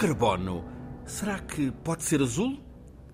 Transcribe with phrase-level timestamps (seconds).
[0.00, 0.64] carbono,
[1.04, 2.58] será que pode ser azul?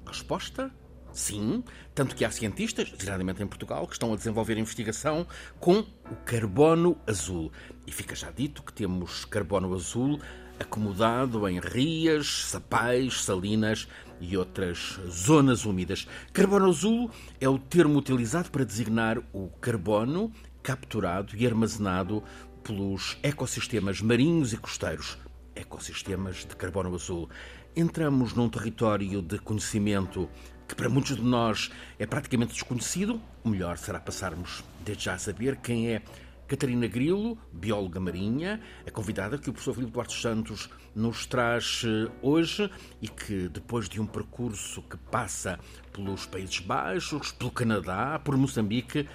[0.07, 0.71] Resposta:
[1.13, 1.65] sim.
[1.93, 5.27] Tanto que há cientistas, geralmente em Portugal, que estão a desenvolver investigação
[5.59, 7.51] com o carbono azul.
[7.89, 10.21] E fica já dito que temos carbono azul
[10.61, 13.89] acomodado em rias, sapais, salinas
[14.21, 16.07] e outras zonas úmidas.
[16.33, 22.23] Carbono azul é o termo utilizado para designar o carbono capturado e armazenado
[22.63, 25.19] pelos ecossistemas marinhos e costeiros,
[25.57, 27.29] ecossistemas de carbono azul.
[27.75, 30.29] Entramos num território de conhecimento
[30.69, 33.21] que para muitos de nós é praticamente desconhecido.
[33.43, 36.03] O melhor será passarmos desde já a saber quem é
[36.47, 42.09] Catarina Grilo, bióloga marinha, a convidada que o professor Filipe Duarte Santos nos traz eh,
[42.23, 42.71] hoje
[43.03, 45.59] e que, depois de um percurso que passa
[45.93, 49.09] pelos Países Baixos, pelo Canadá, por Moçambique,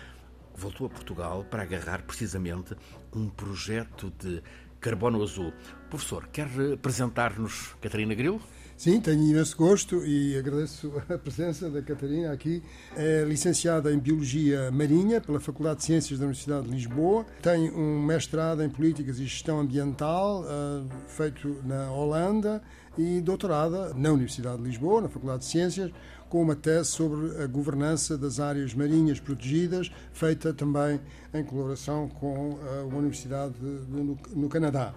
[0.53, 2.75] voltou a Portugal para agarrar precisamente
[3.15, 4.43] um projeto de
[4.81, 5.53] carbono azul.
[5.89, 8.41] Professor, quer apresentar-nos Catarina Grilo?
[8.75, 12.63] Sim, tenho imenso gosto e agradeço a presença da Catarina aqui.
[12.97, 17.23] É licenciada em Biologia Marinha pela Faculdade de Ciências da Universidade de Lisboa.
[17.43, 22.59] Tem um mestrado em Políticas e Gestão Ambiental, uh, feito na Holanda,
[22.97, 25.91] e doutorada na Universidade de Lisboa, na Faculdade de Ciências,
[26.31, 30.99] com uma tese sobre a governança das áreas marinhas protegidas, feita também
[31.33, 34.93] em colaboração com uh, uma universidade de, de, no, Canadá.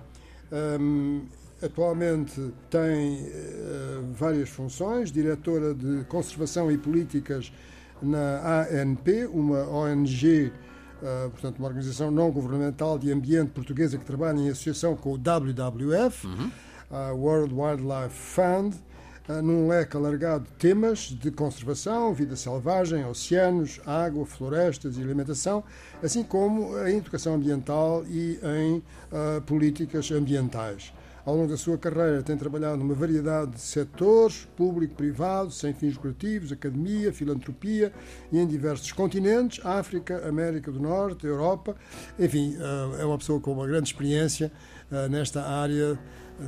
[1.60, 7.52] Atualmente tem uh, várias funções, diretora de Conservação e Políticas
[8.00, 10.52] na ANP, uma ONG, uh,
[11.02, 15.16] eh, portanto, uma organização não governamental de ambiente portuguesa que trabalha em associação com o
[15.16, 16.50] WWF, uhum.
[16.90, 18.76] uh, World Wildlife Fund,
[19.42, 25.64] num leque alargado de temas de conservação, vida selvagem, oceanos, água, florestas e alimentação,
[26.02, 28.82] assim como em educação ambiental e em
[29.46, 30.92] políticas ambientais.
[31.24, 35.94] Ao longo da sua carreira tem trabalhado numa variedade de setores, público, privado, sem fins
[35.94, 37.94] lucrativos, academia, filantropia
[38.30, 41.74] e em diversos continentes, África, América do Norte, Europa.
[42.18, 44.52] Enfim, eh, é uma pessoa com uma grande experiência
[45.10, 45.98] nesta área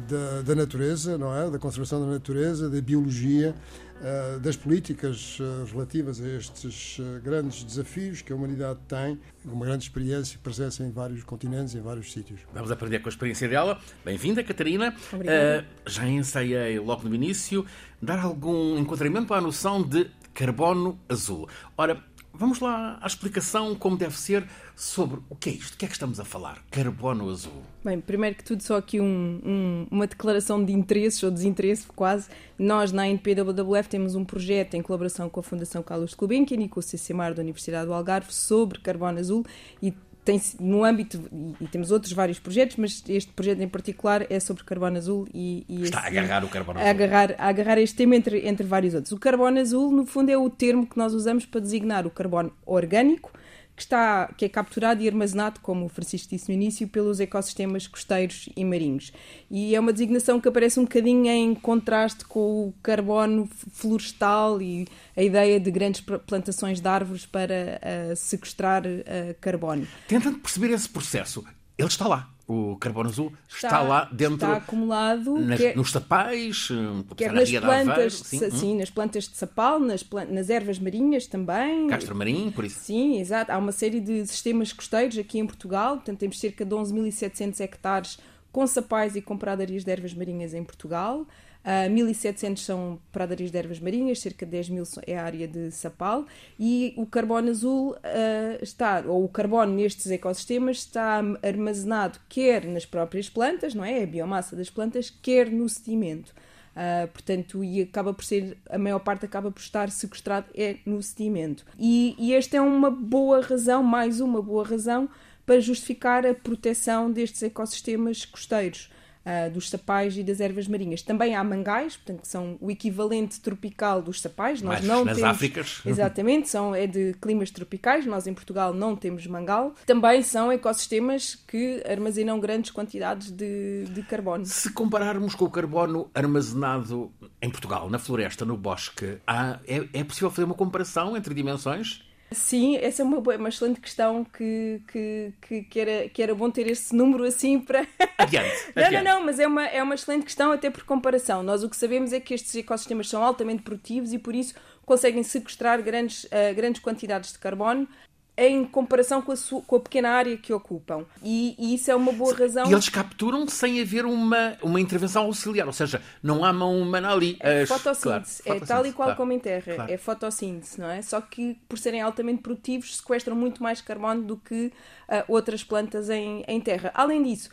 [0.08, 1.50] da, da natureza, não é?
[1.50, 3.54] Da conservação da natureza, da biologia
[4.02, 9.64] eh, das políticas eh, relativas a estes eh, grandes desafios que a humanidade tem, uma
[9.64, 12.40] grande experiência, presença em vários continentes, em vários sítios.
[12.52, 13.80] Vamos aprender com a experiência dela.
[14.04, 14.94] Bem-vinda, Catarina.
[15.10, 15.64] Obrigada.
[15.86, 17.64] Uh, já ensaiei logo no início
[18.00, 21.48] dar algum enquadramento à noção de carbono azul.
[21.78, 22.04] Ora,
[22.38, 25.88] Vamos lá à explicação como deve ser sobre o que é isto, o que é
[25.88, 26.62] que estamos a falar?
[26.70, 27.62] Carbono azul.
[27.82, 32.28] Bem, primeiro que tudo, só aqui um, um, uma declaração de interesses ou desinteresse, quase.
[32.58, 36.78] Nós, na NPWWF, temos um projeto em colaboração com a Fundação Carlos Gulbenkian e com
[36.78, 39.44] o CCMAR da Universidade do Algarve sobre carbono azul
[39.80, 39.94] e
[40.26, 41.22] tem no âmbito,
[41.60, 45.64] e temos outros vários projetos, mas este projeto em particular é sobre carbono azul e.
[45.68, 46.88] e Está esse, a agarrar o carbono azul.
[46.88, 49.12] A agarrar, a agarrar este tema entre, entre vários outros.
[49.12, 52.52] O carbono azul, no fundo, é o termo que nós usamos para designar o carbono
[52.66, 53.32] orgânico,
[53.76, 57.86] que, está, que é capturado e armazenado, como o Francisco disse no início, pelos ecossistemas
[57.86, 59.12] costeiros e marinhos.
[59.50, 64.86] E é uma designação que aparece um bocadinho em contraste com o carbono florestal e
[65.14, 67.80] a ideia de grandes plantações de árvores para
[68.12, 69.86] uh, sequestrar uh, carbono.
[70.08, 71.44] Tentando perceber esse processo,
[71.78, 74.34] ele está lá o carbono azul está, está lá dentro.
[74.34, 76.68] Está acumulado nas, quer, nos sapais,
[77.16, 78.78] quer nas plantas, sim, sim hum.
[78.78, 81.88] nas plantas de sapal, nas, nas ervas marinhas também.
[81.88, 82.78] Castro marinho, por isso.
[82.80, 83.50] Sim, exato.
[83.50, 88.18] Há uma série de sistemas costeiros aqui em Portugal, portanto temos cerca de 11.700 hectares
[88.56, 91.20] com sapais e com pradarias de ervas marinhas em Portugal.
[91.20, 91.26] Uh,
[91.62, 95.70] ah, 1.700 são pradarias de ervas marinhas, cerca de 10 mil é a área de
[95.70, 96.24] sapal,
[96.58, 102.86] e o carbono azul uh, está, ou o carbono nestes ecossistemas está armazenado quer nas
[102.86, 103.98] próprias plantas, não é?
[103.98, 106.32] é a biomassa das plantas, quer no sedimento.
[106.76, 111.02] Uh, portanto, e acaba por ser, a maior parte acaba por estar sequestrado é no
[111.02, 111.66] sedimento.
[111.78, 115.10] E, e esta é uma boa razão, mais uma boa razão,
[115.46, 118.90] para justificar a proteção destes ecossistemas costeiros
[119.26, 121.02] uh, dos sapais e das ervas marinhas.
[121.02, 124.62] Também há mangais, portanto, que são o equivalente tropical dos sapais.
[124.62, 125.82] Nós não nas temos, Áfricas.
[125.86, 128.06] Exatamente, são, é de climas tropicais.
[128.06, 129.74] Nós em Portugal não temos mangal.
[129.84, 134.44] Também são ecossistemas que armazenam grandes quantidades de, de carbono.
[134.46, 140.04] Se compararmos com o carbono armazenado em Portugal, na floresta, no bosque, há, é, é
[140.04, 142.05] possível fazer uma comparação entre dimensões?
[142.32, 146.34] Sim, essa é uma, boa, uma excelente questão que, que, que, que, era, que era
[146.34, 147.86] bom ter esse número assim para.
[148.18, 151.42] Adiante, não, não, não, mas é uma, é uma excelente questão até por comparação.
[151.42, 155.22] Nós o que sabemos é que estes ecossistemas são altamente produtivos e por isso conseguem
[155.22, 157.88] sequestrar grandes, uh, grandes quantidades de carbono
[158.36, 161.04] em comparação com a, sua, com a pequena área que ocupam.
[161.22, 162.66] E, e, isso é uma boa razão.
[162.68, 167.12] E eles capturam sem haver uma, uma intervenção auxiliar, ou seja, não há mão humana
[167.12, 167.36] ali.
[167.40, 167.68] É as...
[167.68, 169.92] fotossíntese, claro, é tal e qual claro, como em terra, claro.
[169.92, 171.00] é fotossíntese, não é?
[171.00, 176.10] Só que por serem altamente produtivos sequestram muito mais carbono do que uh, outras plantas
[176.10, 176.90] em, em terra.
[176.94, 177.48] Além disso,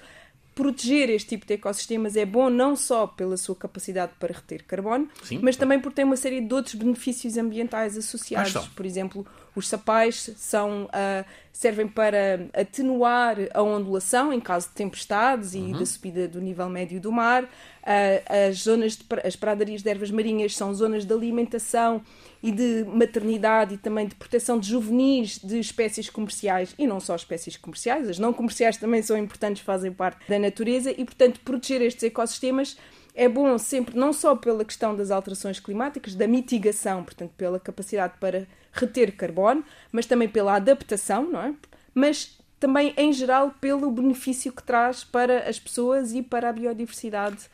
[0.55, 5.07] proteger este tipo de ecossistemas é bom não só pela sua capacidade para reter carbono,
[5.23, 5.39] Sim.
[5.41, 8.67] mas também porque tem uma série de outros benefícios ambientais associados.
[8.69, 15.53] Por exemplo, os sapais são, uh, servem para atenuar a ondulação em caso de tempestades
[15.53, 15.69] uhum.
[15.69, 17.43] e da subida do nível médio do mar.
[17.43, 22.01] Uh, as zonas de, as pradarias de ervas marinhas são zonas de alimentação
[22.43, 27.15] e de maternidade e também de proteção de juvenis de espécies comerciais e não só
[27.15, 31.81] espécies comerciais, as não comerciais também são importantes, fazem parte da natureza e, portanto, proteger
[31.81, 32.77] estes ecossistemas
[33.15, 38.15] é bom sempre, não só pela questão das alterações climáticas, da mitigação, portanto, pela capacidade
[38.19, 41.53] para reter carbono, mas também pela adaptação, não é?
[41.93, 47.49] Mas também, em geral, pelo benefício que traz para as pessoas e para a biodiversidade.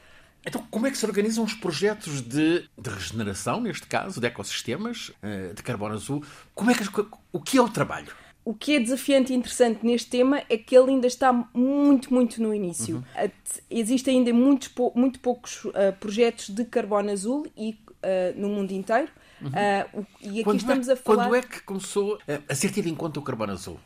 [0.46, 5.12] Então, como é que se organizam os projetos de, de regeneração, neste caso, de ecossistemas,
[5.22, 6.24] eh, de carbono azul?
[6.56, 6.84] Como é que,
[7.32, 8.14] o que é o trabalho?
[8.46, 12.42] O que é desafiante e interessante neste tema é que ele ainda está muito, muito
[12.42, 12.96] no início.
[12.96, 13.32] Uhum.
[13.70, 19.10] Existem ainda muitos, muito poucos uh, projetos de carbono azul e, uh, no mundo inteiro.
[19.42, 19.50] Uhum.
[19.50, 21.26] Uh, e aqui quando estamos é, a falar.
[21.26, 23.80] Quando é que começou a ser tido em conta o carbono azul?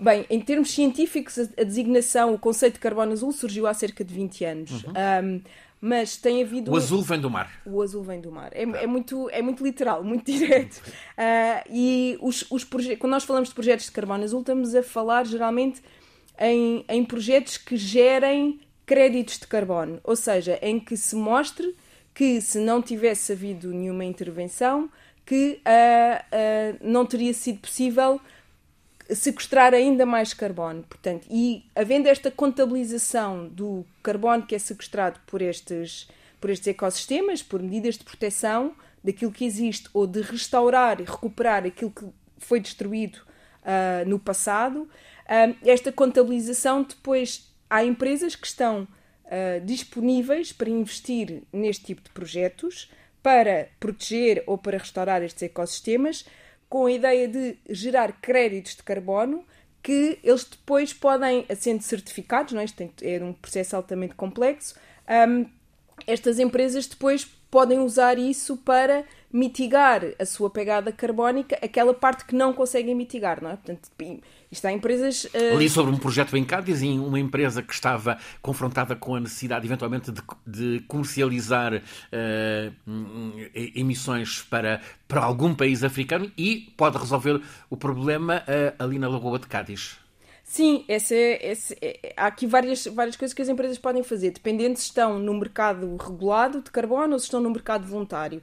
[0.00, 4.14] Bem, em termos científicos, a designação, o conceito de carbono azul surgiu há cerca de
[4.14, 4.84] 20 anos.
[4.84, 4.92] Uhum.
[5.24, 5.42] Um,
[5.80, 6.72] mas tem havido.
[6.72, 7.60] O azul vem do mar.
[7.64, 8.50] O azul vem do mar.
[8.52, 10.76] É, é muito, é muito literal, muito direto.
[10.76, 15.24] Uh, e os, os quando nós falamos de projetos de carbono azul, estamos a falar
[15.24, 15.82] geralmente
[16.38, 21.76] em, em projetos que gerem créditos de carbono, ou seja, em que se mostre
[22.14, 24.90] que se não tivesse havido nenhuma intervenção,
[25.24, 28.20] que uh, uh, não teria sido possível
[29.14, 30.82] sequestrar ainda mais carbono.
[30.82, 36.08] Portanto, e havendo esta contabilização do carbono que é sequestrado por estes,
[36.40, 41.64] por estes ecossistemas, por medidas de proteção daquilo que existe, ou de restaurar e recuperar
[41.64, 42.04] aquilo que
[42.38, 48.82] foi destruído uh, no passado, uh, esta contabilização depois há empresas que estão
[49.24, 52.90] uh, disponíveis para investir neste tipo de projetos
[53.22, 56.24] para proteger ou para restaurar estes ecossistemas
[56.68, 59.44] com a ideia de gerar créditos de carbono
[59.82, 62.64] que eles depois podem, sendo certificados, não é?
[62.64, 64.74] Isto é um processo altamente complexo,
[65.28, 65.46] um,
[66.06, 72.34] estas empresas depois podem usar isso para mitigar a sua pegada carbónica, aquela parte que
[72.34, 73.56] não conseguem mitigar, não é?
[73.56, 73.90] Portanto,
[74.50, 75.24] isto há empresas.
[75.26, 75.58] Uh...
[75.58, 79.66] Li sobre um projeto em Cádiz, em uma empresa que estava confrontada com a necessidade,
[79.66, 82.74] eventualmente, de, de comercializar uh,
[83.54, 89.38] emissões para, para algum país africano e pode resolver o problema uh, ali na Lagoa
[89.38, 89.98] de Cádiz.
[90.42, 94.78] Sim, essa, essa, é, há aqui várias, várias coisas que as empresas podem fazer, dependendo
[94.78, 98.42] se estão no mercado regulado de carbono ou se estão no mercado voluntário.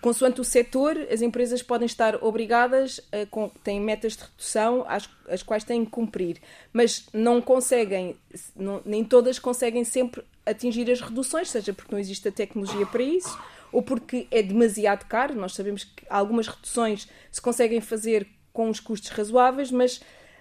[0.00, 5.08] Consoante o setor, as empresas podem estar obrigadas, a, com, têm metas de redução às,
[5.28, 6.38] as quais têm que cumprir,
[6.72, 8.16] mas não conseguem,
[8.56, 13.02] não, nem todas conseguem sempre atingir as reduções, seja porque não existe a tecnologia para
[13.02, 13.38] isso,
[13.70, 15.34] ou porque é demasiado caro.
[15.34, 20.00] Nós sabemos que algumas reduções se conseguem fazer com os custos razoáveis, mas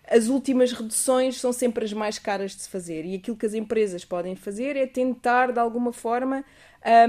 [0.09, 3.05] as últimas reduções são sempre as mais caras de se fazer.
[3.05, 6.43] E aquilo que as empresas podem fazer é tentar, de alguma forma,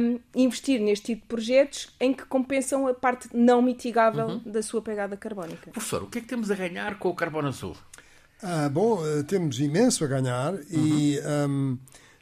[0.01, 4.43] um, investir neste tipo de projetos em que compensam a parte não mitigável uhum.
[4.45, 5.71] da sua pegada carbónica.
[5.71, 7.77] Professor, o que é que temos a ganhar com o carbono azul?
[8.43, 10.63] Ah, bom, eh, temos imenso a ganhar uhum.
[10.71, 11.21] e.
[11.49, 11.79] Um,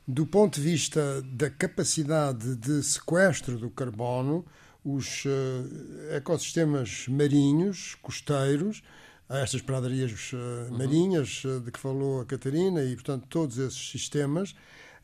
[0.06, 4.44] do ponto de vista da capacidade de sequestro do carbono,
[4.84, 8.82] os uh, ecossistemas marinhos, costeiros,
[9.28, 14.54] estas pradarias uh, marinhas uh, de que falou a Catarina e, portanto, todos esses sistemas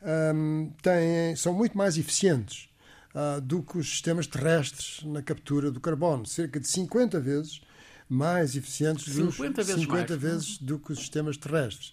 [0.01, 2.69] um, têm, são muito mais eficientes
[3.13, 6.25] uh, do que os sistemas terrestres na captura do carbono.
[6.25, 7.61] Cerca de 50 vezes
[8.07, 9.37] mais eficientes 50 dos,
[9.67, 10.21] vezes 50 mais.
[10.21, 11.89] vezes do que os sistemas terrestres.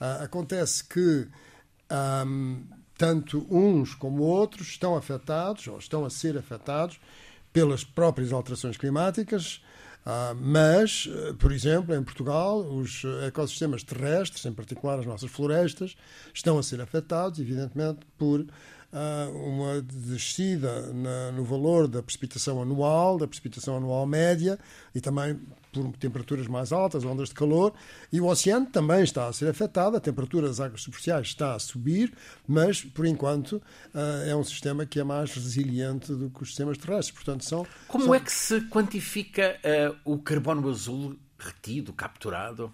[0.00, 1.28] Uh, acontece que
[2.26, 2.64] um,
[2.96, 7.00] tanto uns como outros estão afetados, ou estão a ser afetados,
[7.52, 9.62] pelas próprias alterações climáticas,
[10.04, 15.96] ah, mas, eh, por exemplo, em Portugal, os ecossistemas terrestres, em particular as nossas florestas,
[16.34, 18.44] estão a ser afetados, evidentemente, por
[18.92, 20.92] ah, uma descida
[21.32, 24.58] no valor da precipitação anual, da precipitação anual média
[24.94, 25.40] e também
[25.72, 27.72] por temperaturas mais altas, ondas de calor,
[28.12, 31.58] e o oceano também está a ser afetado, a temperatura das águas superficiais está a
[31.58, 32.12] subir,
[32.46, 36.76] mas, por enquanto, uh, é um sistema que é mais resiliente do que os sistemas
[36.76, 37.10] terrestres.
[37.10, 38.14] Portanto, são, Como são...
[38.14, 42.72] é que se quantifica uh, o carbono azul retido, capturado?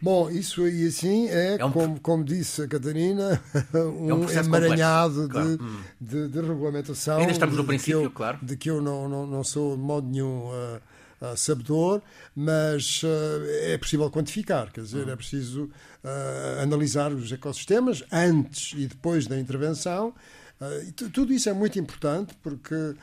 [0.00, 1.72] Bom, isso aí assim é, é um...
[1.72, 3.40] como, como, disse a Catarina,
[3.72, 5.56] um, é um emaranhado claro.
[5.56, 5.80] de, hum.
[5.98, 7.18] de, de, regulamentação.
[7.18, 8.38] Ainda estamos no princípio, eu, claro.
[8.42, 10.80] De que eu não, não, não sou de modo nenhum uh,
[11.32, 12.02] uh, sabedor,
[12.34, 13.06] mas uh,
[13.62, 15.70] é possível quantificar, quer dizer, é preciso
[16.60, 20.12] analisar os ecossistemas antes e depois da intervenção.
[21.14, 22.94] tudo isso é muito importante porque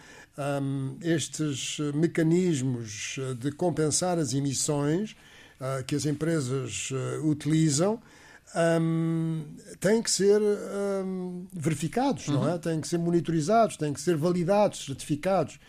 [0.62, 5.16] um, estes mecanismos de compensar as emissões
[5.88, 6.92] que as empresas
[7.24, 8.00] utilizam
[8.56, 9.44] um,
[9.80, 12.36] têm que ser um, verificados, uhum.
[12.36, 12.54] não é?
[12.54, 12.60] Uhum.
[12.60, 15.60] Têm que ser monitorizados, têm que ser validados, certificados.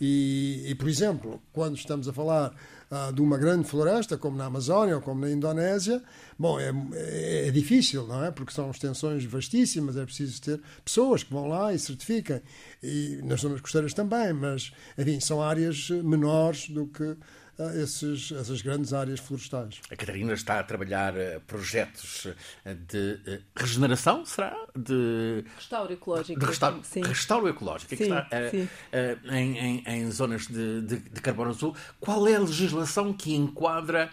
[0.00, 2.54] E, e por exemplo, quando estamos a falar
[2.90, 6.02] uh, de uma grande floresta, como na Amazónia ou como na Indonésia,
[6.38, 8.30] bom, é, é, é, difícil, não é?
[8.30, 12.40] Porque são extensões vastíssimas, é preciso ter pessoas que vão lá e certifiquem.
[12.82, 17.16] E nas zonas costeiras também, mas, enfim, são áreas menores do que
[17.76, 19.80] esses, essas grandes áreas florestais.
[19.90, 22.26] A Catarina está a trabalhar eh, projetos
[22.64, 24.56] eh, de eh, regeneração, será?
[24.76, 26.40] De restauro ecológico.
[26.40, 27.02] De restauro, sim.
[27.02, 28.28] restauro ecológico, sim, está
[29.30, 31.76] em, em, em, zonas de, de, de carbono azul.
[31.98, 34.10] Qual é a legislação que enquadra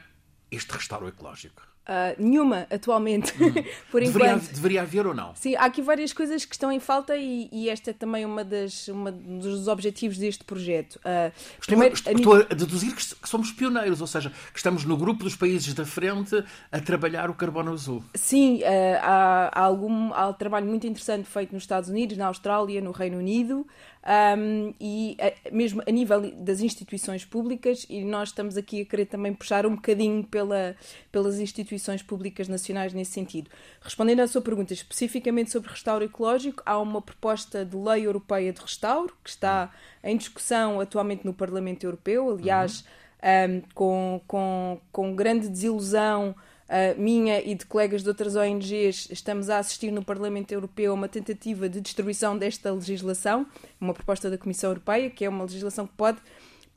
[0.52, 1.62] este restauro ecológico?
[1.88, 3.54] Uh, nenhuma atualmente, hum.
[3.90, 4.52] por deveria, enquanto.
[4.52, 5.34] Deveria haver ou não?
[5.36, 8.44] Sim, há aqui várias coisas que estão em falta e, e esta é também uma,
[8.44, 10.98] das, uma dos objetivos deste projeto.
[10.98, 12.18] Uh, estou, primeiro, estou, a...
[12.18, 15.86] estou, a deduzir que somos pioneiros, ou seja, que estamos no grupo dos países da
[15.86, 18.04] frente a trabalhar o carbono azul.
[18.16, 18.66] Sim, uh,
[19.02, 22.92] há, há, algum há um trabalho muito interessante feito nos Estados Unidos, na Austrália, no
[22.92, 23.66] Reino Unido
[24.08, 29.06] um, e a, mesmo a nível das instituições públicas, e nós estamos aqui a querer
[29.06, 30.76] também puxar um bocadinho pela,
[31.12, 33.50] pelas instituições públicas nacionais nesse sentido.
[33.82, 38.62] Respondendo à sua pergunta especificamente sobre restauro ecológico, há uma proposta de lei europeia de
[38.62, 39.72] restauro que está
[40.02, 42.86] em discussão atualmente no Parlamento Europeu, aliás,
[43.22, 43.58] uhum.
[43.58, 46.34] um, com, com, com grande desilusão
[46.70, 50.94] uh, minha e de colegas de outras ONGs, estamos a assistir no Parlamento Europeu a
[50.94, 53.46] uma tentativa de destruição desta legislação,
[53.80, 56.20] uma proposta da Comissão Europeia, que é uma legislação que pode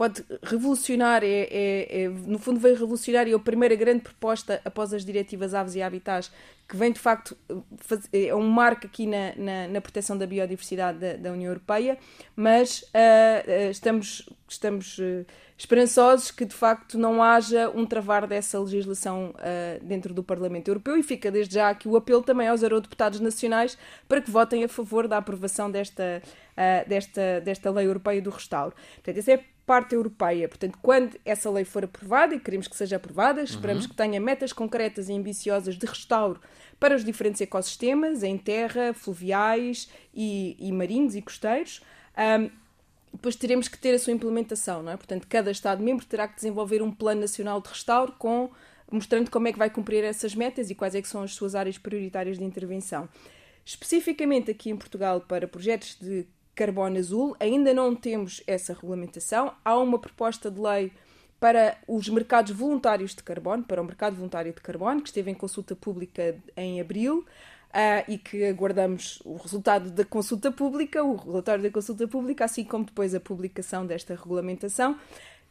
[0.01, 4.59] pode revolucionar, é, é, é, no fundo veio revolucionar e é a primeira grande proposta
[4.65, 6.33] após as diretivas Aves e Habitats,
[6.67, 7.37] que vem de facto,
[7.77, 11.99] faz, é um marco aqui na, na, na proteção da biodiversidade da, da União Europeia,
[12.35, 15.27] mas uh, estamos, estamos uh,
[15.61, 20.97] esperançosos que de facto não haja um travar dessa legislação uh, dentro do Parlamento Europeu
[20.97, 23.77] e fica desde já aqui o apelo também aos eurodeputados nacionais
[24.09, 28.75] para que votem a favor da aprovação desta, uh, desta, desta lei europeia do restauro.
[28.95, 30.49] Portanto, essa é parte europeia.
[30.49, 33.91] Portanto, quando essa lei for aprovada, e queremos que seja aprovada, esperamos uhum.
[33.91, 36.41] que tenha metas concretas e ambiciosas de restauro
[36.81, 41.83] para os diferentes ecossistemas, em terra, fluviais e, e marinhos e costeiros.
[42.17, 42.51] Um,
[43.13, 44.97] depois teremos que ter a sua implementação, não é?
[44.97, 48.51] Portanto, cada Estado-membro terá que desenvolver um plano nacional de restauro com,
[48.91, 51.55] mostrando como é que vai cumprir essas metas e quais é que são as suas
[51.55, 53.09] áreas prioritárias de intervenção.
[53.65, 59.53] Especificamente aqui em Portugal, para projetos de carbono azul, ainda não temos essa regulamentação.
[59.65, 60.93] Há uma proposta de lei
[61.39, 65.35] para os mercados voluntários de carbono, para o mercado voluntário de carbono, que esteve em
[65.35, 67.25] consulta pública em abril
[67.71, 72.65] uh, e que aguardamos o resultado da consulta pública, o relatório da consulta pública, assim
[72.65, 74.97] como depois a publicação desta regulamentação,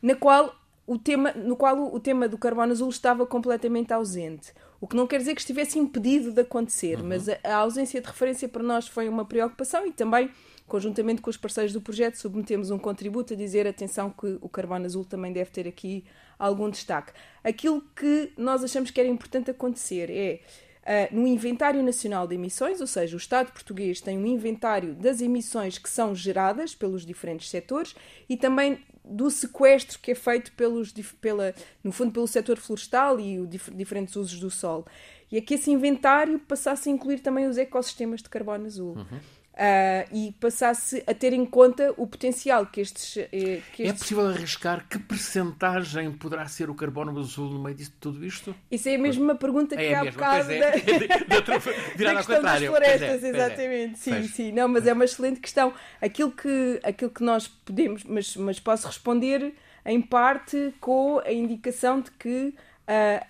[0.01, 4.51] na qual o tema, no qual o tema do carbono azul estava completamente ausente.
[4.81, 7.09] O que não quer dizer que estivesse impedido de acontecer, uhum.
[7.09, 10.31] mas a, a, ausência de referência para nós foi uma preocupação e também,
[10.67, 14.85] conjuntamente com os parceiros do projeto, submetemos um contributo a dizer atenção que o carbono
[14.85, 16.05] azul também deve ter aqui
[16.39, 17.11] algum destaque.
[17.43, 20.39] Aquilo que nós achamos que era importante acontecer é
[20.89, 25.21] uh, no Inventário Nacional de Emissões, ou seja, o Estado português tem um inventário das
[25.21, 27.95] emissões que são geradas pelos diferentes setores
[28.27, 30.91] e também do sequestro que é feito pelos,
[31.21, 31.53] pela,
[31.83, 34.85] no fundo pelo setor florestal e os dif diferentes usos do solo.
[35.31, 38.95] E é que esse inventário passasse a incluir também os ecossistemas de carbono azul.
[38.95, 39.19] Uhum
[39.59, 43.27] uh, e passasse a ter em conta o potencial que estes, eh,
[43.73, 43.89] que é estes...
[43.89, 48.55] É possível arriscar que percentagem poderá ser o carbono azul no meio disso tudo isto?
[48.71, 50.59] Isso é mesmo uma pergunta que é há bocado é.
[50.59, 50.69] da...
[51.99, 53.93] da questão das florestas, é, exatamente.
[53.93, 53.95] É.
[53.95, 54.31] Sim, pois.
[54.31, 54.51] sim.
[54.53, 55.73] Não, mas é uma excelente questão.
[56.01, 59.53] Aquilo que, aquilo que nós podemos, mas, mas posso responder
[59.85, 62.53] em parte com a indicação de que
[62.89, 63.25] uh,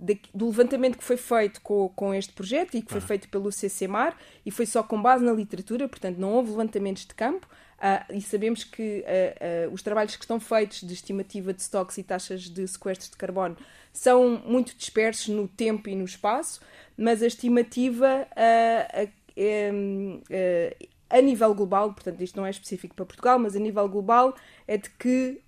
[0.00, 3.06] de, do levantamento que foi feito com, com este projeto e que foi ah.
[3.06, 7.14] feito pelo CCMAR e foi só com base na literatura, portanto não houve levantamentos de
[7.14, 7.46] campo
[7.78, 12.02] uh, e sabemos que uh, os trabalhos que estão feitos de estimativa de estoques e
[12.02, 13.56] taxas de sequestro de carbono
[13.92, 16.60] são muito dispersos no tempo e no espaço,
[16.96, 18.26] mas a estimativa
[21.08, 24.34] a nível global, portanto isto não é específico para Portugal, mas a nível global
[24.66, 25.40] é de que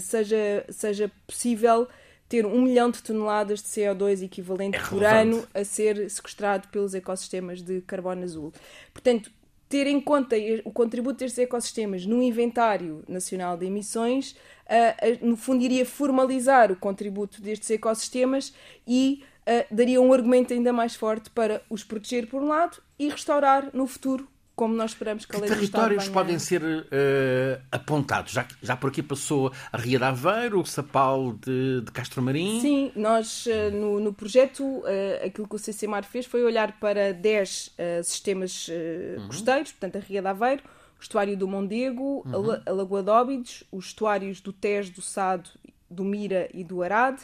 [0.00, 1.88] seja, seja possível
[2.28, 6.94] ter um milhão de toneladas de CO2 equivalente é por ano a ser sequestrado pelos
[6.94, 8.52] ecossistemas de carbono azul.
[8.92, 9.30] Portanto,
[9.68, 15.36] ter em conta o contributo destes ecossistemas no inventário nacional de emissões, uh, uh, no
[15.36, 18.54] fundo iria formalizar o contributo destes ecossistemas
[18.86, 23.08] e uh, daria um argumento ainda mais forte para os proteger por um lado e
[23.08, 24.28] restaurar no futuro
[24.58, 26.14] como nós esperamos que, a lei territórios venha...
[26.14, 28.32] podem ser uh, apontados?
[28.32, 32.60] Já, já por aqui passou a Ria de Aveiro, o Sapal de, de Castro Marim?
[32.60, 34.84] Sim, nós uh, no, no, projeto, uh,
[35.24, 39.28] aquilo que o CCMAR fez foi olhar para 10 sistemas uhum.
[39.28, 40.64] costeiros, portanto a Ria de Aveiro,
[40.98, 42.50] o estuário do Mondego, uhum.
[42.50, 45.48] a, a Lagoa de Óbidos, os estuários do Tejo, do Sado,
[45.88, 47.22] do Mira e do Arade,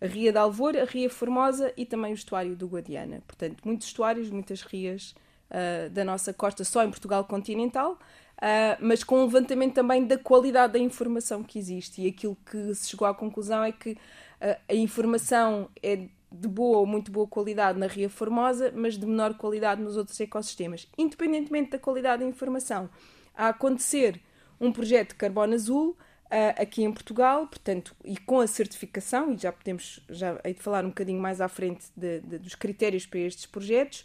[0.00, 3.20] a Ria de Alvor, a Ria Formosa e também o estuário do Guadiana.
[3.26, 5.12] Portanto, muitos estuários, muitas rias
[5.50, 10.18] uh, da nossa costa só em Portugal continental, uh, mas com um levantamento também da
[10.18, 12.02] qualidade da informação que existe.
[12.02, 16.78] E aquilo que se chegou à conclusão é que uh, a informação é de boa
[16.78, 20.86] ou muito boa qualidade na Ria Formosa, mas de menor qualidade nos outros ecossistemas.
[20.96, 22.90] Independentemente da qualidade da informação,
[23.34, 24.20] a acontecer
[24.60, 25.96] um projeto de carbono azul
[26.30, 30.60] Uh, aqui em Portugal, portanto, e com a certificação, e já podemos já hei de
[30.60, 34.04] falar um bocadinho mais à frente de, de, dos critérios para estes projetos,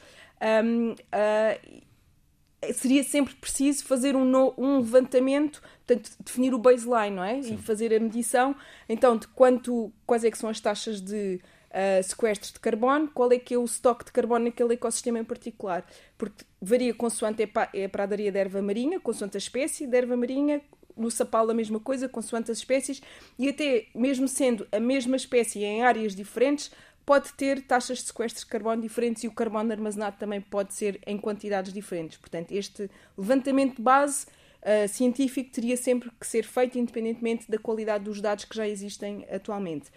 [0.63, 7.15] um, uh, ah, seria sempre preciso fazer um, no, um levantamento, portanto, definir o baseline,
[7.15, 7.41] não é?
[7.41, 7.55] Sim.
[7.55, 8.55] E fazer a medição,
[8.87, 11.41] então, de quanto, quais é que são as taxas de
[11.73, 15.23] uh, sequestros de carbono, qual é que é o estoque de carbono naquele ecossistema em
[15.23, 15.85] particular.
[16.17, 20.15] Porque varia consoante é, é a pradaria de erva marinha, consoante a espécie de erva
[20.15, 20.61] marinha,
[20.95, 23.01] no sapal a mesma coisa, consoante as espécies,
[23.37, 26.71] e até mesmo sendo a mesma espécie em áreas diferentes,
[27.05, 30.99] pode ter taxas de sequestro de carbono diferentes e o carbono armazenado também pode ser
[31.05, 32.17] em quantidades diferentes.
[32.17, 34.25] Portanto, este levantamento de base
[34.61, 39.25] uh, científico teria sempre que ser feito independentemente da qualidade dos dados que já existem
[39.29, 39.91] atualmente.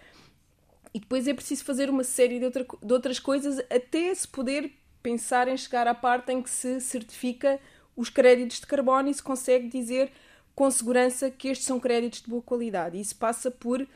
[0.93, 4.71] E depois é preciso fazer uma série de, outra, de outras coisas até se poder
[5.01, 7.59] pensar em chegar à parte em que se certifica
[7.95, 10.11] os créditos de carbono e se consegue dizer
[10.57, 12.97] com segurança que estes são créditos de boa qualidade.
[12.97, 13.87] E isso passa por uh,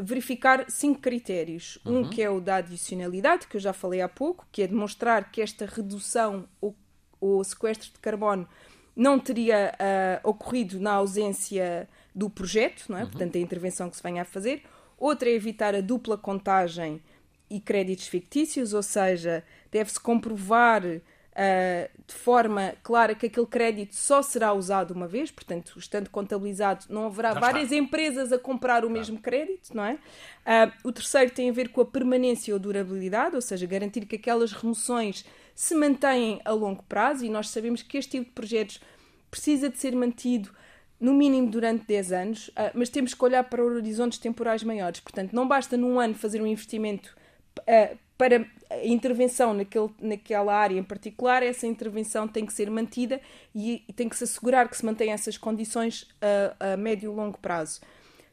[0.00, 1.76] verificar cinco critérios.
[1.84, 2.02] Uhum.
[2.02, 5.32] Um que é o da adicionalidade, que eu já falei há pouco, que é demonstrar
[5.32, 6.72] que esta redução ou,
[7.20, 8.48] ou sequestro de carbono
[8.94, 13.02] não teria uh, ocorrido na ausência do projeto, não é?
[13.02, 13.10] Uhum.
[13.10, 14.62] portanto, a intervenção que se venha a fazer.
[14.96, 17.02] Outra é evitar a dupla contagem
[17.50, 20.84] e créditos fictícios, ou seja, deve-se comprovar
[21.36, 26.86] uh, de forma clara que aquele crédito só será usado uma vez, portanto, estando contabilizado,
[26.88, 27.76] não haverá Já várias está.
[27.76, 28.92] empresas a comprar o claro.
[28.92, 29.94] mesmo crédito, não é?
[29.94, 34.16] Uh, o terceiro tem a ver com a permanência ou durabilidade, ou seja, garantir que
[34.16, 38.80] aquelas remoções se mantêm a longo prazo e nós sabemos que este tipo de projetos
[39.30, 40.50] precisa de ser mantido
[40.98, 45.00] no mínimo durante 10 anos, uh, mas temos que olhar para horizontes temporais maiores.
[45.00, 47.14] Portanto, não basta num ano fazer um investimento
[47.60, 48.46] uh, para
[48.84, 53.20] intervenção naquele, naquela área em particular, essa intervenção tem que ser mantida
[53.54, 56.08] e, e tem que se assegurar que se mantém essas condições
[56.60, 57.80] a, a médio e longo prazo.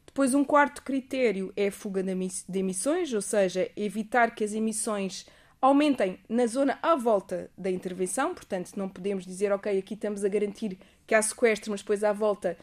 [0.05, 5.25] Depois, um quarto critério é a fuga de emissões, ou seja, evitar que as emissões
[5.59, 10.29] aumentem na zona à volta da intervenção, portanto, não podemos dizer, ok, aqui estamos a
[10.29, 12.57] garantir que há sequestro, mas depois à volta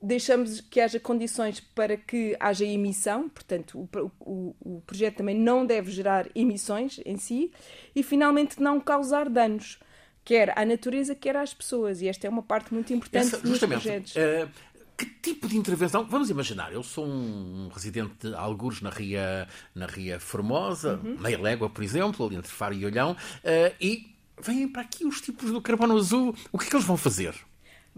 [0.00, 5.66] deixamos que haja condições para que haja emissão, portanto, o, o, o, projeto também não
[5.66, 7.50] deve gerar emissões em si,
[7.94, 9.78] e finalmente não causar danos,
[10.24, 13.58] quer à natureza, quer às pessoas, e esta é uma parte muito importante Essa, dos
[13.58, 14.14] projetos.
[14.14, 14.48] Uh,
[14.96, 16.04] que tipo de intervenção?
[16.04, 21.16] Vamos imaginar, eu sou um residente de algures na Ria, na Ria Formosa, uhum.
[21.18, 25.20] meia légua, por exemplo, ali entre Faro e Olhão, uh, e vêm para aqui os
[25.20, 27.34] tipos do carbono azul, o que é que eles vão fazer?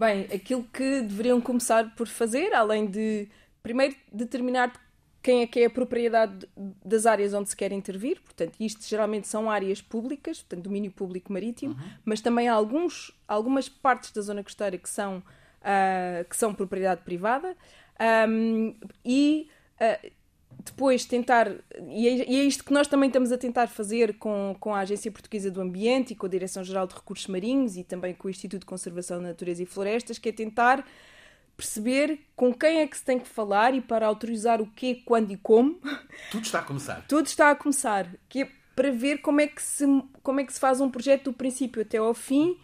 [0.01, 3.29] Bem, aquilo que deveriam começar por fazer, além de
[3.61, 4.73] primeiro determinar
[5.21, 6.49] quem é que é a propriedade
[6.83, 11.31] das áreas onde se quer intervir, portanto, isto geralmente são áreas públicas, portanto, domínio público
[11.31, 11.89] marítimo, uhum.
[12.03, 17.03] mas também há alguns, algumas partes da zona costeira que são, uh, que são propriedade
[17.03, 17.55] privada
[18.27, 18.73] um,
[19.05, 20.11] e uh,
[20.63, 24.75] depois tentar, é, e é, isto que nós também estamos a tentar fazer com, com
[24.75, 28.27] a Agência Portuguesa do Ambiente e com a Direção-Geral de Recursos Marinhos e também com
[28.27, 30.85] o Instituto de Conservação da Natureza e Florestas, que é tentar
[31.57, 35.31] perceber com quem é que se tem que falar e para autorizar o quê, quando
[35.31, 35.79] e como.
[36.31, 37.05] Tudo está a começar.
[37.07, 39.85] Tudo está a começar, que é para ver como é que se,
[40.23, 42.57] como é que se faz um projeto do princípio até ao fim,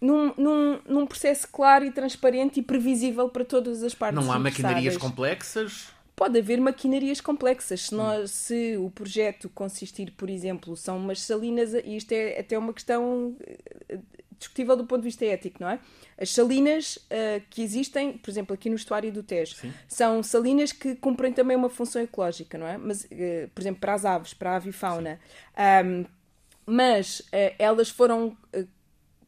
[0.00, 4.22] num, num, num processo claro e transparente e previsível para todas as partes.
[4.22, 5.88] Não há maquinarias complexas?
[6.20, 7.86] Pode haver maquinarias complexas.
[7.86, 12.58] Se, nós, se o projeto consistir, por exemplo, são umas salinas, e isto é até
[12.58, 13.34] uma questão
[13.88, 13.98] eh,
[14.38, 15.80] discutível do ponto de vista ético, não é?
[16.18, 19.72] As salinas uh, que existem, por exemplo, aqui no estuário do Tejo, Sim.
[19.88, 22.76] são salinas que cumprem também uma função ecológica, não é?
[22.76, 25.18] Mas, uh, por exemplo, para as aves, para a avifauna.
[25.86, 26.04] Um,
[26.66, 28.36] mas uh, elas foram.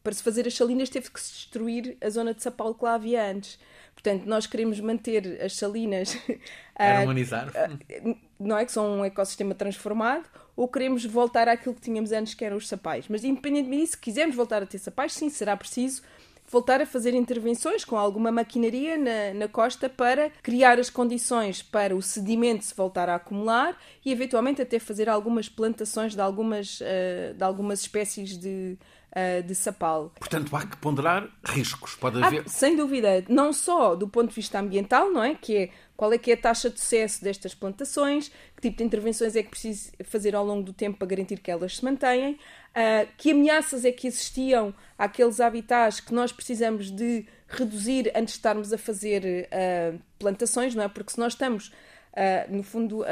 [0.03, 2.95] Para se fazer as salinas, teve que se destruir a zona de Sapau que lá
[2.95, 3.57] havia antes.
[3.93, 6.17] Portanto, nós queremos manter as salinas.
[6.73, 7.49] Uh, humanizar.
[7.49, 12.33] Uh, não é que são um ecossistema transformado, ou queremos voltar àquilo que tínhamos antes,
[12.33, 13.05] que eram os sapais.
[13.07, 16.01] Mas, independentemente disso, se quisermos voltar a ter sapais, sim, será preciso
[16.49, 21.95] voltar a fazer intervenções com alguma maquinaria na, na, costa para criar as condições para
[21.95, 27.33] o sedimento se voltar a acumular e eventualmente até fazer algumas plantações de algumas, uh,
[27.35, 28.77] de algumas espécies de,
[29.13, 30.11] uh, de sapal.
[30.19, 31.95] Portanto, há que ponderar riscos.
[31.95, 32.43] Pode haver.
[32.45, 35.35] Há, sem dúvida, não só do ponto de vista ambiental, não é?
[35.35, 38.83] Que é qual é que é a taxa de sucesso destas plantações, que tipo de
[38.83, 42.31] intervenções é que preciso fazer ao longo do tempo para garantir que elas se mantenham,
[42.33, 48.39] uh, que ameaças é que existiam àqueles habitats que nós precisamos de reduzir antes de
[48.39, 50.87] estarmos a fazer uh, plantações, não é?
[50.87, 51.71] Porque se nós estamos
[52.13, 53.05] Uh, no fundo, uh,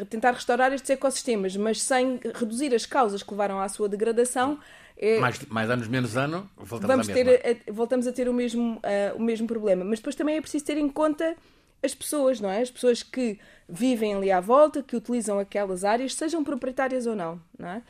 [0.00, 4.60] a, tentar restaurar estes ecossistemas, mas sem reduzir as causas que levaram à sua degradação,
[4.98, 7.28] é, mais, mais anos, menos ano, voltamos, vamos a ter,
[7.68, 9.84] a, voltamos a ter o mesmo, uh, o mesmo problema.
[9.84, 11.36] Mas depois também é preciso ter em conta
[11.80, 12.60] as pessoas, não é?
[12.60, 17.40] As pessoas que vivem ali à volta, que utilizam aquelas áreas, sejam proprietárias ou não,
[17.56, 17.82] não é?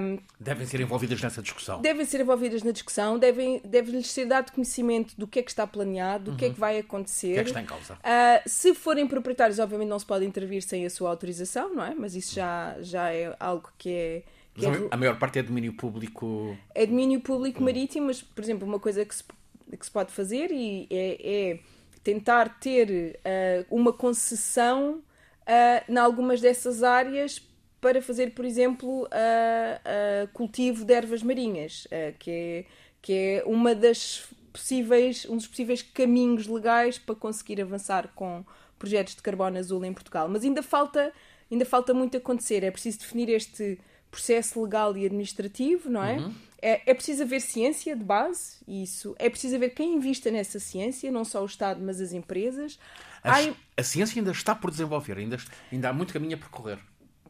[0.00, 1.82] Um, devem ser envolvidas nessa discussão.
[1.82, 5.66] Devem ser envolvidas na discussão, devem, deve-lhes ser dado conhecimento do que é que está
[5.66, 6.36] planeado, do uhum.
[6.38, 6.60] que é que uhum.
[6.60, 7.32] vai acontecer.
[7.32, 7.94] O que é que está em causa?
[7.94, 11.94] Uh, se forem proprietários, obviamente não se pode intervir sem a sua autorização, não é?
[11.94, 14.22] Mas isso já, já é algo que é
[14.64, 14.88] é...
[14.90, 16.56] A maior parte é domínio público.
[16.74, 20.50] É domínio público marítimo, mas, por exemplo, uma coisa que se, que se pode fazer
[20.50, 21.58] e é, é
[22.06, 25.02] tentar ter uh, uma concessão
[25.42, 27.42] uh, em algumas dessas áreas
[27.80, 31.86] para fazer, por exemplo, uh, cultivo de ervas marinhas,
[32.18, 32.64] que, é,
[33.02, 38.44] que é uma das possíveis, um dos possíveis caminhos legais para conseguir avançar com
[38.78, 40.28] projetos de carbono azul em Portugal.
[40.28, 41.12] Mas ainda falta,
[41.50, 42.62] ainda falta muito acontecer.
[42.62, 43.78] É preciso definir este
[44.10, 46.18] processo legal e administrativo, não é?
[46.18, 46.34] Uhum.
[46.60, 49.14] É, é preciso haver ciência de base, isso.
[49.18, 52.78] É preciso haver quem invista nessa ciência, não só o Estado, mas as empresas.
[53.22, 53.54] A, há...
[53.76, 55.36] a ciência ainda está por desenvolver, ainda,
[55.70, 56.78] ainda há muito caminho a percorrer.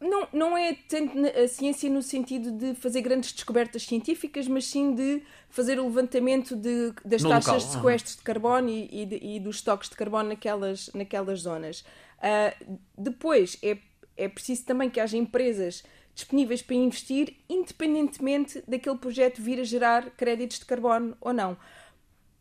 [0.00, 4.94] Não, não é tanto a ciência no sentido de fazer grandes descobertas científicas, mas sim
[4.94, 7.66] de fazer o levantamento de, das no taxas local.
[7.66, 8.18] de sequestro uhum.
[8.18, 11.80] de carbono e, e, e, dos estoques de carbono naquelas, naquelas zonas.
[12.18, 13.78] Uh, depois, é,
[14.16, 15.82] é preciso também que haja empresas
[16.16, 21.56] disponíveis para investir, independentemente daquele projeto vir a gerar créditos de carbono ou não.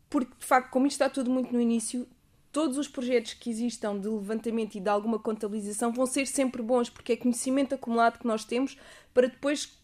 [0.08, 2.08] Porque, de facto, como isto está tudo muito no início,
[2.50, 6.88] todos os projetos que existam de levantamento e de alguma contabilização vão ser sempre bons,
[6.88, 8.78] porque é conhecimento acumulado que nós temos
[9.12, 9.78] para depois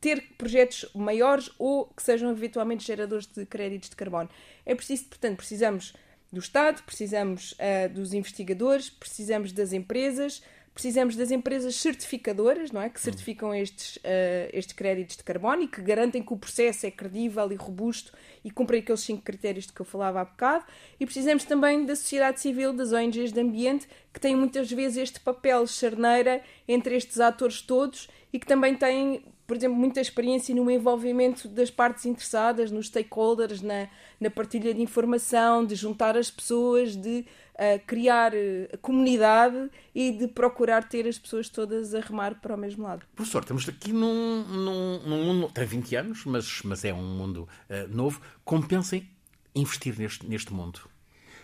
[0.00, 4.30] ter projetos maiores ou que sejam eventualmente geradores de créditos de carbono.
[4.64, 5.94] É preciso, portanto, precisamos
[6.32, 10.42] do Estado, precisamos uh, dos investigadores, precisamos das empresas,
[10.74, 12.88] Precisamos das empresas certificadoras, não é?
[12.88, 16.90] Que certificam estes, uh, estes créditos de carbono e que garantem que o processo é
[16.90, 20.64] credível e robusto e cumpre aqueles cinco critérios de que eu falava há bocado.
[20.98, 25.20] E precisamos também da sociedade civil, das ONGs de ambiente, que têm muitas vezes este
[25.20, 30.70] papel charneira entre estes atores todos e que também têm, por exemplo, muita experiência no
[30.70, 33.88] envolvimento das partes interessadas, nos stakeholders, na,
[34.20, 37.24] na partilha de informação, de juntar as pessoas, de
[37.54, 42.58] a criar eh, comunidade e de procurar ter as pessoas todas a remar para o
[42.58, 43.04] mesmo lado.
[43.14, 47.48] Professor, estamos aqui num, num, num mundo, tem 20 anos, mas, mas é um mundo
[47.68, 48.20] uh, novo.
[48.44, 49.08] Compensem
[49.54, 50.80] investir neste, neste mundo?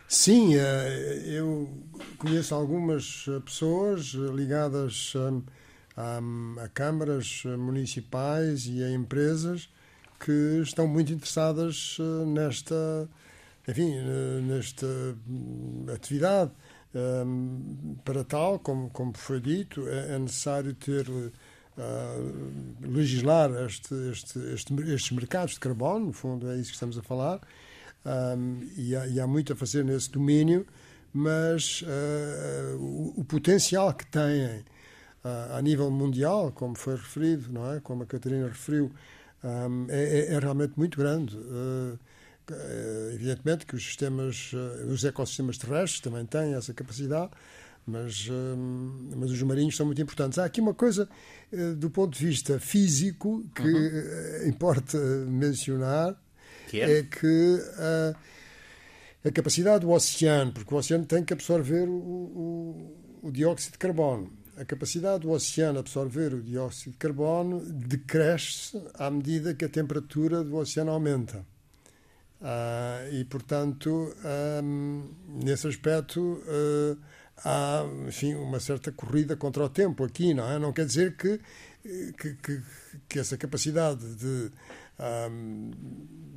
[0.08, 0.60] Sim, uh,
[1.26, 1.68] eu
[2.16, 5.42] conheço algumas pessoas ligadas a,
[6.62, 9.68] a câmaras municipais e a empresas
[10.20, 13.08] que estão muito interessadas nesta
[13.68, 14.86] enfim, eh, nesta
[15.28, 16.50] hum, atividade.
[16.94, 21.32] Um, para tal, como, como foi dito, é, é necessário ter uh,
[22.80, 27.02] legislar este, este, este, estes mercados de carbono, no fundo é isso que estamos a
[27.02, 27.40] falar,
[28.06, 30.66] um, e, há, e, há, muito a fazer nesse domínio,
[31.12, 34.64] mas uh, o, o, potencial que têm
[35.28, 37.80] uh, a nível mundial, como foi referido, não é?
[37.80, 38.90] como a Catarina referiu,
[39.44, 41.36] um, é, é, é, realmente muito grande.
[41.36, 41.98] Uh,
[43.12, 47.30] evidentemente que os sistemas, eh, os ecossistemas terrestres também têm essa capacidade,
[47.86, 48.26] mas,
[49.14, 50.38] mas os marinhos são muito importantes.
[50.38, 51.06] Há aqui uma coisa
[51.76, 54.48] do ponto de vista físico que uhum.
[54.48, 56.18] importa mencionar,
[56.68, 57.00] que é?
[57.00, 57.02] é?
[57.02, 63.30] que a, a, capacidade do oceano, porque o oceano tem que absorver o, o, o
[63.30, 64.37] dióxido de carbono.
[64.58, 70.42] A capacidade do oceano absorver o dióxido de carbono decresce à medida que a temperatura
[70.42, 71.44] do oceano aumenta.
[72.40, 74.14] Uh, e, portanto,
[74.62, 75.08] um,
[75.42, 76.98] nesse aspecto, uh,
[77.44, 80.58] há enfim, uma certa corrida contra o tempo aqui, não é?
[80.58, 81.40] Não quer dizer que,
[81.82, 82.62] que, que,
[83.08, 84.50] que essa capacidade de,
[85.30, 85.70] um,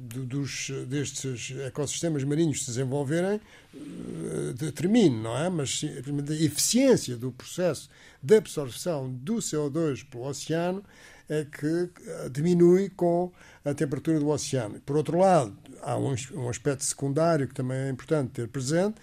[0.07, 3.39] de, dos, destes ecossistemas marinhos se desenvolverem
[3.73, 5.49] uh, determine, não é?
[5.49, 7.89] Mas a eficiência do processo
[8.21, 10.83] de absorção do CO2 pelo oceano
[11.27, 11.89] é que
[12.29, 13.31] diminui com
[13.63, 14.81] a temperatura do oceano.
[14.81, 18.95] Por outro lado, há um, um aspecto secundário que também é importante ter presente,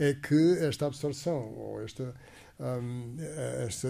[0.00, 2.14] é que esta absorção ou esta,
[2.58, 3.16] um,
[3.66, 3.88] esta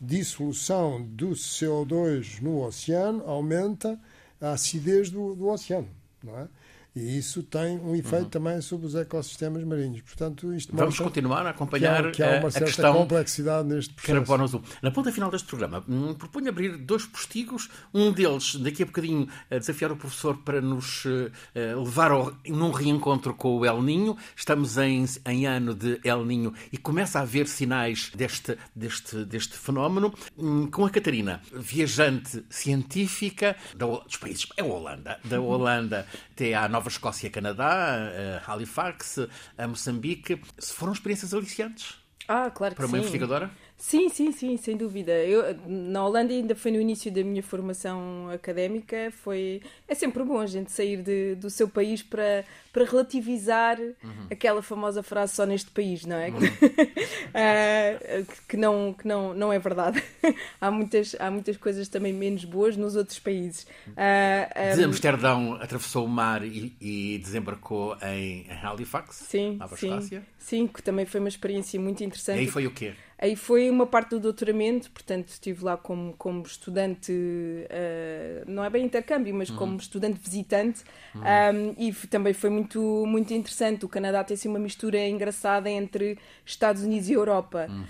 [0.00, 4.00] dissolução do CO2 no oceano aumenta
[4.40, 5.88] a acidez do, do oceano,
[6.22, 6.48] não é?
[6.94, 8.28] E isso tem um efeito uhum.
[8.28, 10.02] também sobre os ecossistemas marinhos.
[10.02, 13.66] Portanto, isto Vamos continuar a acompanhar que há, que há uma a certa questão complexidade
[13.66, 14.18] neste processo.
[14.18, 14.62] Carbono azul.
[14.82, 17.70] Na ponta final deste programa, hum, proponho abrir dois postigos.
[17.94, 22.70] Um deles, daqui a bocadinho, a desafiar o professor para nos uh, levar ao, num
[22.70, 24.14] reencontro com o El Ninho.
[24.36, 29.56] Estamos em, em ano de El Ninho e começa a haver sinais deste, deste, deste
[29.56, 30.12] fenómeno.
[30.36, 36.54] Hum, com a Catarina, viajante científica da, dos países, é a Holanda, da Holanda até
[36.54, 38.10] à Nova Nova Escócia, Canadá,
[38.44, 39.20] a Halifax,
[39.56, 40.40] a Moçambique.
[40.60, 41.94] Foram experiências aliciantes?
[42.26, 43.02] Ah, claro que Para uma sim.
[43.02, 43.50] investigadora?
[43.82, 45.10] Sim, sim, sim, sem dúvida.
[45.10, 49.12] Eu, na Holanda ainda foi no início da minha formação académica.
[49.24, 54.28] Foi é sempre bom a gente sair de, do seu país para, para relativizar uhum.
[54.30, 56.28] aquela famosa frase só neste país, não é?
[56.28, 56.38] Uhum.
[56.38, 60.00] uh, que não que não não é verdade.
[60.60, 63.66] há muitas há muitas coisas também menos boas nos outros países.
[63.88, 64.76] Uh, um...
[64.76, 70.22] De Amsterdão atravessou o mar e, e desembarcou em, em Halifax, sim, Nova sim, Escócia.
[70.38, 72.38] Sim, que também foi uma experiência muito interessante.
[72.38, 72.94] E aí foi o quê?
[73.22, 78.68] Aí foi uma parte do doutoramento, portanto estive lá como, como estudante, uh, não é
[78.68, 79.56] bem intercâmbio, mas uhum.
[79.56, 80.82] como estudante visitante
[81.14, 81.20] uhum.
[81.20, 83.84] um, e também foi muito, muito interessante.
[83.84, 87.68] O Canadá tem assim uma mistura engraçada entre Estados Unidos e Europa.
[87.70, 87.84] Uhum.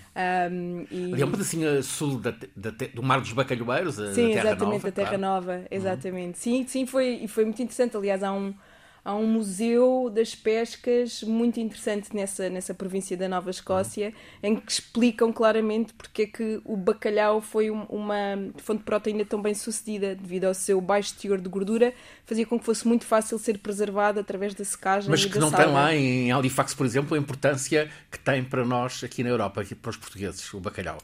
[0.53, 1.13] Um, e...
[1.15, 4.51] Ali é um pedacinho a sul da, da, do Mar dos Bacalhoeiros, a sim, Terra
[4.51, 4.89] exatamente, Nova.
[4.89, 5.23] a Terra claro.
[5.23, 6.39] Nova, exatamente.
[6.41, 7.97] Sim, sim, foi, e foi muito interessante.
[7.97, 8.53] Aliás, há um
[9.05, 14.71] há um museu das pescas muito interessante nessa, nessa província da Nova Escócia, em que
[14.71, 20.15] explicam claramente porque é que o bacalhau foi uma fonte de proteína tão bem sucedida,
[20.15, 21.93] devido ao seu baixo teor de gordura,
[22.25, 25.65] fazia com que fosse muito fácil ser preservado através da secagem Mas que não salga.
[25.65, 29.61] tem lá em Halifax, por exemplo, a importância que tem para nós aqui na Europa,
[29.61, 30.99] aqui para os portugueses, o bacalhau.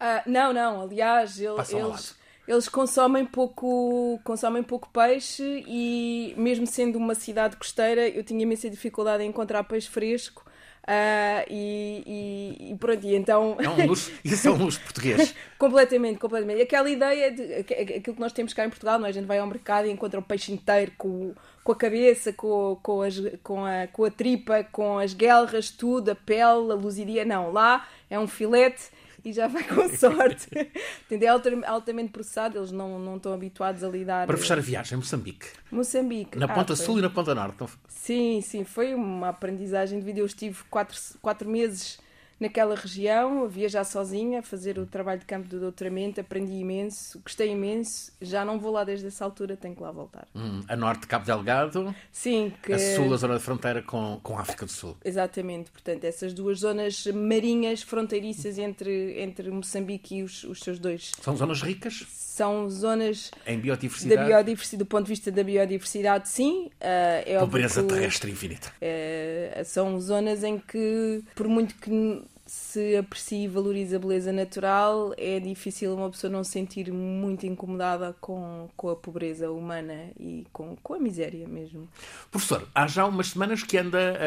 [0.00, 2.23] Ah, não, não, aliás, ele, eles...
[2.46, 8.68] Eles consomem pouco, consomem pouco peixe e, mesmo sendo uma cidade costeira, eu tinha imensa
[8.68, 10.44] dificuldade em encontrar peixe fresco.
[10.84, 13.56] Uh, e, e, e, pronto, e então.
[13.58, 15.34] É um luxo, isso é um luxo português.
[15.58, 16.60] completamente, completamente.
[16.60, 19.08] Aquela ideia de aquilo que nós temos cá em Portugal, não é?
[19.08, 22.78] A gente vai ao mercado e encontra o peixe inteiro com, com a cabeça, com,
[22.82, 27.24] com, as, com, a, com a tripa, com as guelras, tudo, a pele, a luzidia.
[27.24, 28.90] Não, lá é um filete
[29.24, 30.48] e já vai com sorte.
[30.54, 34.26] é altamente processado, eles não, não estão habituados a lidar.
[34.26, 35.46] Para fechar a viagem, Moçambique.
[35.70, 36.38] Moçambique.
[36.38, 36.84] Na ah, ponta foi...
[36.84, 37.64] sul e na ponta norte.
[37.88, 40.20] Sim, sim, foi uma aprendizagem de vida.
[40.20, 41.98] Eu estive quatro, quatro meses
[42.44, 47.18] naquela região, a viajar sozinha, a fazer o trabalho de campo do doutoramento, aprendi imenso,
[47.20, 50.28] gostei imenso, já não vou lá desde essa altura, tenho que lá voltar.
[50.34, 52.72] Hum, a norte, Cabo Delgado, Sim, que...
[52.72, 54.96] a sul, a zona de fronteira com, com a África do Sul.
[55.04, 61.12] Exatamente, portanto, essas duas zonas marinhas fronteiriças entre, entre Moçambique e os, os seus dois.
[61.22, 62.04] São zonas ricas?
[62.10, 64.20] São zonas em biodiversidade.
[64.20, 66.66] Da biodiversidade, do ponto de vista da biodiversidade, sim.
[66.66, 68.72] Uh, é Pobreza terrestre infinita.
[68.82, 72.22] Uh, são zonas em que, por muito que
[72.54, 77.44] se aprecia e valoriza a beleza natural, é difícil uma pessoa não se sentir muito
[77.46, 81.88] incomodada com, com a pobreza humana e com, com a miséria mesmo.
[82.30, 84.18] Professor, há já umas semanas que anda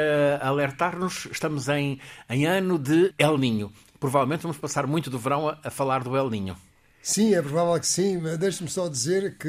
[0.41, 3.71] a alertar-nos, estamos em, em ano de El Ninho.
[3.97, 6.57] Provavelmente vamos passar muito do verão a, a falar do El Ninho.
[7.01, 8.19] Sim, é provável que sim.
[8.37, 9.47] Deixe-me só dizer que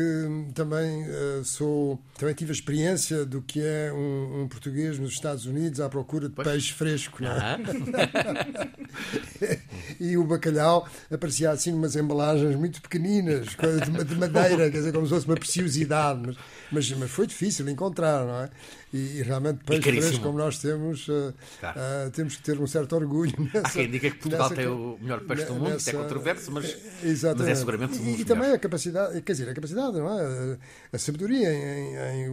[0.55, 5.45] também uh, sou, também tive a experiência do que é um, um português nos Estados
[5.45, 6.47] Unidos à procura de pois.
[6.47, 7.19] peixe fresco.
[7.25, 7.59] Ah.
[10.01, 15.15] e o bacalhau aparecia assim umas embalagens muito pequeninas, de madeira, quer dizer, como se
[15.15, 16.37] fosse uma preciosidade, mas,
[16.71, 18.51] mas, mas foi difícil encontrar, não é?
[18.93, 21.79] E, e realmente peixe fresco como nós temos, uh, claro.
[21.79, 23.35] uh, temos que ter um certo orgulho.
[23.53, 26.03] Nessa, Há quem diga que Portugal tem o melhor peixe do mundo, nessa, isso é
[26.03, 29.99] controverso, mas, mas é seguramente um E, e também a capacidade, quer dizer, a capacidade,
[29.99, 30.59] não é?
[30.93, 32.29] A, sabedoria em, em, em,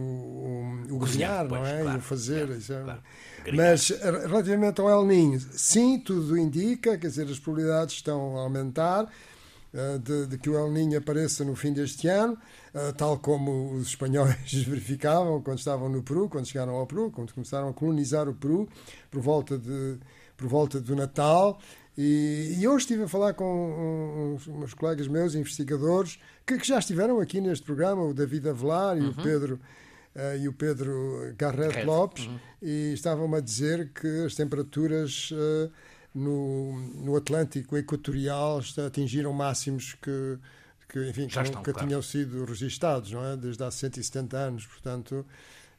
[0.90, 1.82] o cozinhar, não é?
[1.82, 2.46] Claro, e o fazer.
[2.66, 3.35] claro, é...
[3.52, 9.10] Mas relativamente ao El Ninho, sim, tudo indica, quer dizer, as probabilidades estão a aumentar.
[10.02, 12.38] De, de, que o El Niño apareça no fim deste ano,
[12.96, 17.68] tal como os espanhóis verificavam quando estavam no Peru, quando chegaram ao Peru, quando começaram
[17.68, 18.66] a colonizar o Peru,
[19.10, 19.98] por volta, de,
[20.34, 21.60] por volta do Natal.
[21.98, 26.78] E, e hoje estive a falar com uns, uns colegas meus, investigadores, que, que, já
[26.78, 29.10] estiveram aqui neste programa, o David Avelar e uhum.
[29.10, 29.60] o Pedro.
[30.16, 32.38] Uh, e o Pedro Garret Lopes, uhum.
[32.62, 35.70] e estavam-me a dizer que as temperaturas uh,
[36.14, 36.72] no,
[37.04, 40.38] no Atlântico Equatorial atingiram máximos que,
[40.88, 41.86] que enfim, Já que estão, nunca claro.
[41.86, 43.36] tinham sido registados, não é?
[43.36, 45.26] Desde há 170 anos, portanto...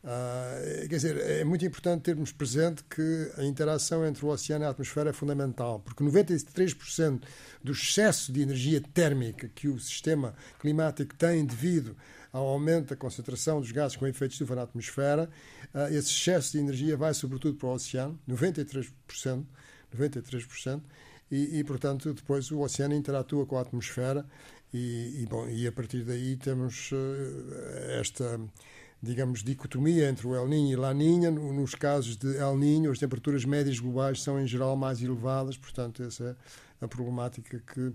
[0.04, 4.67] Uh, quer dizer, é muito importante termos presente que a interação entre o oceano e
[4.67, 7.23] a atmosfera é fundamental, porque 93%
[7.63, 11.97] do excesso de energia térmica que o sistema climático tem devido
[12.32, 15.30] ao aumento da concentração dos gases com efeito estufa na atmosfera,
[15.74, 18.92] uh, esse excesso de energia vai sobretudo para o oceano, 93%,
[19.96, 20.82] 93%,
[21.30, 24.26] e, e portanto depois o oceano interatua com a atmosfera
[24.74, 26.96] e, e, bom, e a partir daí temos uh,
[28.00, 28.40] esta
[29.02, 31.30] digamos, dicotomia entre o El Niño e La Niña.
[31.30, 36.04] Nos casos de El Niño, as temperaturas médias globais são, em geral, mais elevadas, portanto,
[36.04, 36.36] essa
[36.82, 37.94] é a problemática que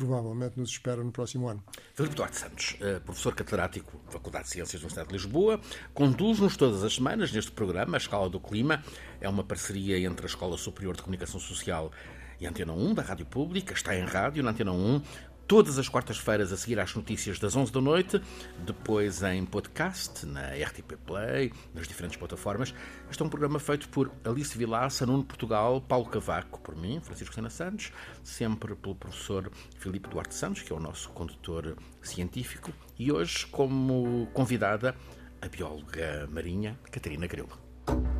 [0.00, 1.62] provavelmente nos espera no próximo ano.
[1.94, 5.60] Filipe Duarte Santos, professor catedrático da Faculdade de Ciências da Universidade de Lisboa,
[5.92, 8.82] conduz-nos todas as semanas neste programa, A Escala do Clima.
[9.20, 11.92] É uma parceria entre a Escola Superior de Comunicação Social
[12.40, 13.74] e a Antena 1 da Rádio Pública.
[13.74, 15.02] Está em rádio na Antena 1
[15.50, 18.22] todas as quartas-feiras a seguir às notícias das 11 da noite,
[18.64, 22.72] depois em podcast, na RTP Play, nas diferentes plataformas.
[23.10, 27.34] Este é um programa feito por Alice Vilaça, Nuno Portugal, Paulo Cavaco, por mim, Francisco
[27.34, 27.90] Sena Santos,
[28.22, 34.28] sempre pelo professor Filipe Duarte Santos, que é o nosso condutor científico, e hoje como
[34.32, 34.94] convidada
[35.42, 38.19] a bióloga marinha Catarina Grilo.